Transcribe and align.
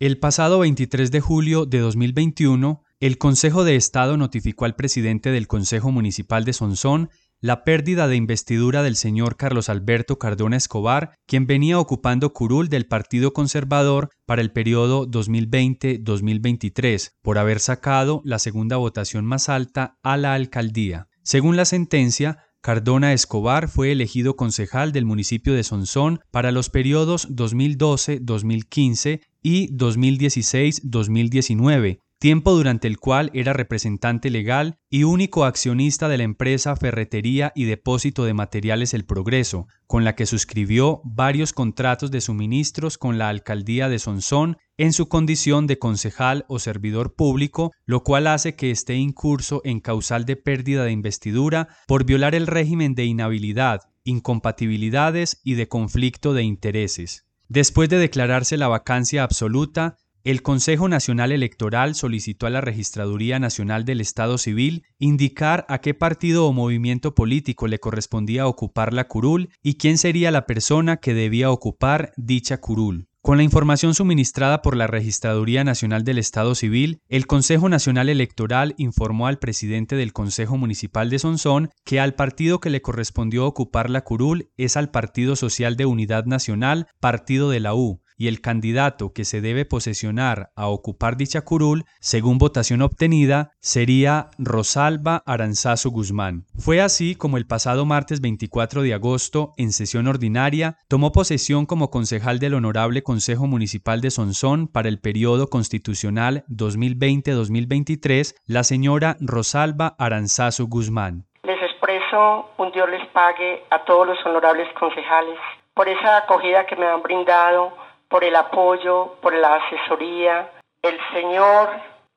El 0.00 0.18
pasado 0.18 0.60
23 0.60 1.10
de 1.10 1.20
julio 1.20 1.66
de 1.66 1.80
2021, 1.80 2.84
el 3.00 3.18
Consejo 3.18 3.64
de 3.64 3.74
Estado 3.74 4.16
notificó 4.16 4.64
al 4.64 4.76
presidente 4.76 5.32
del 5.32 5.48
Consejo 5.48 5.90
Municipal 5.90 6.44
de 6.44 6.52
Sonsón 6.52 7.10
la 7.40 7.64
pérdida 7.64 8.06
de 8.06 8.14
investidura 8.14 8.84
del 8.84 8.94
señor 8.94 9.36
Carlos 9.36 9.68
Alberto 9.68 10.16
Cardona 10.16 10.56
Escobar, 10.56 11.16
quien 11.26 11.48
venía 11.48 11.80
ocupando 11.80 12.32
curul 12.32 12.68
del 12.68 12.86
Partido 12.86 13.32
Conservador 13.32 14.10
para 14.24 14.40
el 14.40 14.52
periodo 14.52 15.04
2020-2023, 15.08 17.14
por 17.20 17.38
haber 17.38 17.58
sacado 17.58 18.22
la 18.24 18.38
segunda 18.38 18.76
votación 18.76 19.26
más 19.26 19.48
alta 19.48 19.98
a 20.04 20.16
la 20.16 20.34
alcaldía. 20.34 21.08
Según 21.24 21.56
la 21.56 21.64
sentencia, 21.64 22.44
Cardona 22.60 23.12
Escobar 23.12 23.68
fue 23.68 23.92
elegido 23.92 24.36
concejal 24.36 24.92
del 24.92 25.06
municipio 25.06 25.54
de 25.54 25.64
Sonsón 25.64 26.20
para 26.30 26.52
los 26.52 26.70
periodos 26.70 27.28
2012-2015 27.30 29.22
y 29.42 29.76
2016-2019, 29.76 32.00
tiempo 32.18 32.52
durante 32.52 32.88
el 32.88 32.98
cual 32.98 33.30
era 33.32 33.52
representante 33.52 34.30
legal 34.30 34.78
y 34.90 35.04
único 35.04 35.44
accionista 35.44 36.08
de 36.08 36.18
la 36.18 36.24
empresa 36.24 36.74
Ferretería 36.74 37.52
y 37.54 37.64
Depósito 37.64 38.24
de 38.24 38.34
Materiales 38.34 38.92
El 38.92 39.04
Progreso, 39.04 39.68
con 39.86 40.04
la 40.04 40.16
que 40.16 40.26
suscribió 40.26 41.00
varios 41.04 41.52
contratos 41.52 42.10
de 42.10 42.20
suministros 42.20 42.98
con 42.98 43.18
la 43.18 43.28
alcaldía 43.28 43.88
de 43.88 44.00
Sonsón 44.00 44.56
en 44.76 44.92
su 44.92 45.08
condición 45.08 45.66
de 45.66 45.78
concejal 45.78 46.44
o 46.48 46.58
servidor 46.58 47.14
público, 47.14 47.72
lo 47.86 48.02
cual 48.02 48.26
hace 48.26 48.56
que 48.56 48.70
esté 48.70 48.96
incurso 48.96 49.60
en 49.64 49.80
causal 49.80 50.24
de 50.24 50.36
pérdida 50.36 50.84
de 50.84 50.92
investidura 50.92 51.68
por 51.86 52.04
violar 52.04 52.34
el 52.34 52.46
régimen 52.46 52.94
de 52.94 53.04
inhabilidad, 53.04 53.82
incompatibilidades 54.04 55.40
y 55.44 55.54
de 55.54 55.68
conflicto 55.68 56.34
de 56.34 56.42
intereses. 56.42 57.27
Después 57.48 57.88
de 57.88 57.96
declararse 57.96 58.58
la 58.58 58.68
vacancia 58.68 59.22
absoluta, 59.22 59.96
el 60.22 60.42
Consejo 60.42 60.86
Nacional 60.86 61.32
Electoral 61.32 61.94
solicitó 61.94 62.46
a 62.46 62.50
la 62.50 62.60
Registraduría 62.60 63.38
Nacional 63.38 63.86
del 63.86 64.02
Estado 64.02 64.36
Civil 64.36 64.84
indicar 64.98 65.64
a 65.70 65.78
qué 65.78 65.94
partido 65.94 66.46
o 66.46 66.52
movimiento 66.52 67.14
político 67.14 67.66
le 67.66 67.78
correspondía 67.78 68.46
ocupar 68.46 68.92
la 68.92 69.08
curul 69.08 69.48
y 69.62 69.78
quién 69.78 69.96
sería 69.96 70.30
la 70.30 70.44
persona 70.44 70.98
que 70.98 71.14
debía 71.14 71.50
ocupar 71.50 72.12
dicha 72.18 72.60
curul. 72.60 73.07
Con 73.20 73.36
la 73.36 73.42
información 73.42 73.94
suministrada 73.94 74.62
por 74.62 74.76
la 74.76 74.86
Registraduría 74.86 75.64
Nacional 75.64 76.04
del 76.04 76.18
Estado 76.18 76.54
Civil, 76.54 77.00
el 77.08 77.26
Consejo 77.26 77.68
Nacional 77.68 78.08
Electoral 78.08 78.74
informó 78.78 79.26
al 79.26 79.38
presidente 79.38 79.96
del 79.96 80.12
Consejo 80.12 80.56
Municipal 80.56 81.10
de 81.10 81.18
Sonsón 81.18 81.70
que 81.84 81.98
al 81.98 82.14
partido 82.14 82.60
que 82.60 82.70
le 82.70 82.80
correspondió 82.80 83.44
ocupar 83.44 83.90
la 83.90 84.02
curul 84.02 84.50
es 84.56 84.76
al 84.76 84.90
Partido 84.90 85.34
Social 85.34 85.76
de 85.76 85.84
Unidad 85.84 86.26
Nacional, 86.26 86.86
Partido 87.00 87.50
de 87.50 87.60
la 87.60 87.74
U, 87.74 88.00
y 88.18 88.26
el 88.26 88.40
candidato 88.40 89.12
que 89.14 89.24
se 89.24 89.40
debe 89.40 89.64
posesionar 89.64 90.50
a 90.56 90.66
ocupar 90.66 91.16
dicha 91.16 91.42
curul, 91.42 91.84
según 92.00 92.36
votación 92.36 92.82
obtenida, 92.82 93.52
sería 93.60 94.28
Rosalba 94.38 95.22
Aranzazo 95.24 95.90
Guzmán. 95.90 96.44
Fue 96.58 96.82
así 96.82 97.14
como 97.14 97.36
el 97.36 97.46
pasado 97.46 97.86
martes 97.86 98.20
24 98.20 98.82
de 98.82 98.92
agosto, 98.92 99.52
en 99.56 99.72
sesión 99.72 100.08
ordinaria, 100.08 100.76
tomó 100.88 101.12
posesión 101.12 101.64
como 101.64 101.90
concejal 101.90 102.40
del 102.40 102.54
Honorable 102.54 103.02
Consejo 103.04 103.46
Municipal 103.46 104.00
de 104.00 104.10
Sonsón 104.10 104.66
para 104.66 104.88
el 104.88 104.98
periodo 104.98 105.48
constitucional 105.48 106.44
2020-2023 106.48 108.34
la 108.46 108.64
señora 108.64 109.16
Rosalba 109.20 109.94
Aranzazo 109.96 110.66
Guzmán. 110.66 111.26
Les 111.44 111.62
expreso 111.62 112.50
un 112.58 112.72
Dios 112.72 112.90
les 112.90 113.06
pague 113.10 113.62
a 113.70 113.84
todos 113.84 114.08
los 114.08 114.18
honorables 114.26 114.66
concejales 114.78 115.38
por 115.74 115.88
esa 115.88 116.18
acogida 116.18 116.66
que 116.66 116.74
me 116.74 116.86
han 116.86 117.02
brindado 117.02 117.72
por 118.08 118.24
el 118.24 118.34
apoyo, 118.36 119.14
por 119.20 119.34
la 119.34 119.54
asesoría. 119.56 120.50
El 120.82 120.98
Señor 121.12 121.70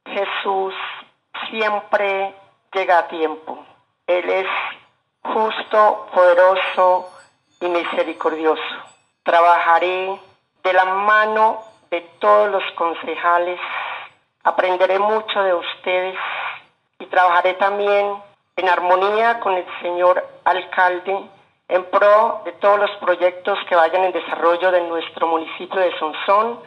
Jesús 0.05 0.73
siempre 1.49 2.33
llega 2.73 2.99
a 2.99 3.07
tiempo. 3.07 3.65
Él 4.07 4.29
es 4.29 4.47
justo, 5.23 6.07
poderoso 6.13 7.09
y 7.59 7.67
misericordioso. 7.67 8.61
Trabajaré 9.23 10.19
de 10.63 10.73
la 10.73 10.85
mano 10.85 11.61
de 11.89 12.01
todos 12.19 12.49
los 12.49 12.63
concejales. 12.75 13.59
Aprenderé 14.43 14.97
mucho 14.97 15.43
de 15.43 15.53
ustedes 15.53 16.17
y 16.99 17.05
trabajaré 17.07 17.53
también 17.55 18.15
en 18.55 18.69
armonía 18.69 19.39
con 19.39 19.53
el 19.53 19.65
señor 19.81 20.27
alcalde 20.43 21.29
en 21.71 21.85
pro 21.85 22.41
de 22.43 22.51
todos 22.53 22.79
los 22.79 22.91
proyectos 22.99 23.57
que 23.69 23.75
vayan 23.75 24.03
en 24.03 24.11
desarrollo 24.11 24.71
de 24.71 24.81
nuestro 24.89 25.25
municipio 25.25 25.79
de 25.79 25.97
Sonsón 25.97 26.59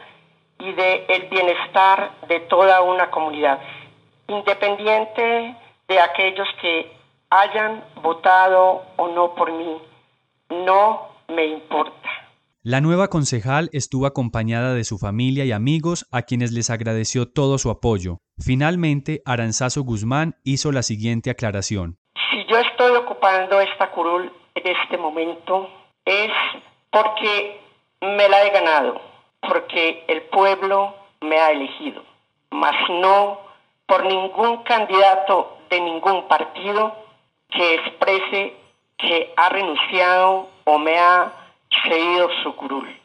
y 0.59 0.71
de 0.73 1.05
el 1.07 1.29
bienestar 1.29 2.11
de 2.27 2.39
toda 2.41 2.81
una 2.81 3.11
comunidad, 3.11 3.59
independiente 4.27 5.55
de 5.87 5.99
aquellos 5.99 6.47
que 6.59 6.91
hayan 7.29 7.83
votado 8.01 8.81
o 8.95 9.07
no 9.09 9.35
por 9.35 9.51
mí, 9.51 9.77
no 10.49 11.09
me 11.27 11.45
importa. 11.45 12.09
La 12.63 12.81
nueva 12.81 13.09
concejal 13.09 13.69
estuvo 13.73 14.07
acompañada 14.07 14.73
de 14.73 14.85
su 14.85 14.97
familia 14.97 15.45
y 15.45 15.51
amigos 15.51 16.07
a 16.11 16.23
quienes 16.23 16.51
les 16.51 16.71
agradeció 16.71 17.31
todo 17.31 17.59
su 17.59 17.69
apoyo. 17.69 18.17
Finalmente, 18.39 19.21
Aranzazo 19.23 19.83
Guzmán 19.83 20.37
hizo 20.43 20.71
la 20.71 20.81
siguiente 20.81 21.29
aclaración. 21.29 21.99
Si 22.31 22.43
yo 22.49 22.57
estoy 22.57 22.95
ocupando 22.95 23.61
esta 23.61 23.91
curul 23.91 24.31
este 24.55 24.97
momento 24.97 25.69
es 26.05 26.31
porque 26.89 27.59
me 28.01 28.29
la 28.29 28.43
he 28.43 28.49
ganado, 28.51 29.01
porque 29.41 30.05
el 30.07 30.23
pueblo 30.23 30.95
me 31.21 31.39
ha 31.39 31.51
elegido, 31.51 32.03
mas 32.51 32.75
no 32.89 33.39
por 33.85 34.05
ningún 34.05 34.63
candidato 34.63 35.57
de 35.69 35.81
ningún 35.81 36.27
partido 36.27 36.95
que 37.49 37.75
exprese 37.75 38.55
que 38.97 39.33
ha 39.35 39.49
renunciado 39.49 40.49
o 40.63 40.77
me 40.79 40.97
ha 40.97 41.31
cedido 41.83 42.29
su 42.43 42.55
curul. 42.55 43.04